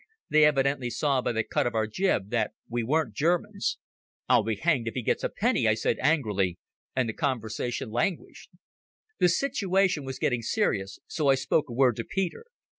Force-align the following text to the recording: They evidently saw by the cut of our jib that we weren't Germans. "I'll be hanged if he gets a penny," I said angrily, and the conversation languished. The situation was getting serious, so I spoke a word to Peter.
They 0.31 0.45
evidently 0.45 0.89
saw 0.89 1.21
by 1.21 1.31
the 1.33 1.43
cut 1.43 1.67
of 1.67 1.75
our 1.75 1.85
jib 1.85 2.31
that 2.31 2.53
we 2.67 2.81
weren't 2.81 3.13
Germans. 3.13 3.77
"I'll 4.27 4.41
be 4.41 4.55
hanged 4.55 4.87
if 4.87 4.95
he 4.95 5.03
gets 5.03 5.23
a 5.23 5.29
penny," 5.29 5.67
I 5.67 5.75
said 5.75 5.99
angrily, 6.01 6.57
and 6.95 7.07
the 7.07 7.13
conversation 7.13 7.91
languished. 7.91 8.49
The 9.19 9.29
situation 9.29 10.03
was 10.03 10.17
getting 10.17 10.41
serious, 10.41 10.97
so 11.05 11.27
I 11.27 11.35
spoke 11.35 11.69
a 11.69 11.73
word 11.73 11.97
to 11.97 12.03
Peter. 12.03 12.45